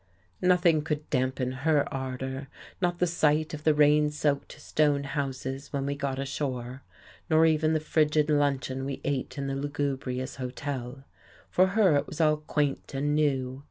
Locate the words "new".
13.13-13.59